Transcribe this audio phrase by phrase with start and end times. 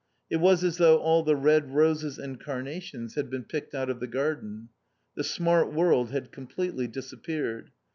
[0.31, 3.99] It was as though all the red roses and carnations had been picked out of
[3.99, 4.69] the garden.
[5.13, 7.69] The smart world had completely disappeared.